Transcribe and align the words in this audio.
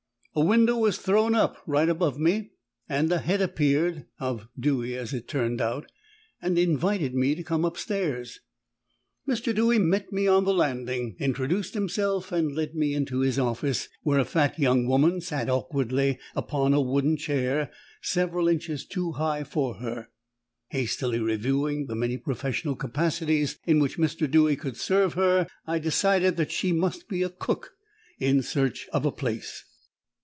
A 0.33 0.39
window 0.45 0.77
was 0.77 0.97
thrown 0.97 1.35
up, 1.35 1.57
right 1.67 1.89
above 1.89 2.17
me, 2.17 2.51
and 2.87 3.11
a 3.11 3.17
head 3.17 3.41
appeared 3.41 4.05
(of 4.17 4.47
Dewy, 4.57 4.95
as 4.95 5.13
it 5.13 5.27
turned 5.27 5.59
out), 5.59 5.91
and 6.41 6.57
invited 6.57 7.13
me 7.13 7.35
to 7.35 7.43
come 7.43 7.65
upstairs. 7.65 8.39
Mr. 9.27 9.53
Dewy 9.53 9.77
met 9.77 10.13
me 10.13 10.27
on 10.27 10.45
the 10.45 10.53
landing, 10.53 11.17
introduced 11.19 11.73
himself, 11.73 12.31
and 12.31 12.55
led 12.55 12.73
me 12.75 12.93
into 12.93 13.19
his 13.19 13.37
office, 13.37 13.89
where 14.03 14.19
a 14.19 14.23
fat 14.23 14.57
young 14.57 14.87
woman 14.87 15.19
sat 15.19 15.49
awkwardly 15.49 16.17
upon 16.33 16.73
a 16.73 16.79
wooden 16.79 17.17
chair 17.17 17.69
several 18.01 18.47
inches 18.47 18.85
too 18.85 19.11
high 19.11 19.43
for 19.43 19.79
her. 19.79 20.07
Hastily 20.69 21.19
reviewing 21.19 21.87
the 21.87 21.95
many 21.95 22.15
professional 22.15 22.77
capacities 22.77 23.59
in 23.65 23.79
which 23.81 23.97
Mr. 23.97 24.31
Dewy 24.31 24.55
could 24.55 24.77
serve 24.77 25.15
her, 25.15 25.45
I 25.67 25.77
decided 25.77 26.37
that 26.37 26.53
she 26.53 26.71
must 26.71 27.09
be 27.09 27.21
a 27.21 27.29
cook 27.29 27.73
in 28.17 28.41
search 28.41 28.87
of 28.93 29.05
a 29.05 29.11
place. 29.11 29.65